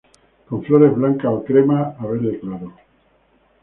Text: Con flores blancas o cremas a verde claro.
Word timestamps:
Con 0.47 0.59
flores 0.65 0.95
blancas 0.99 1.31
o 1.37 1.39
cremas 1.47 1.85
a 2.01 2.03
verde 2.11 2.39
claro. 2.41 2.69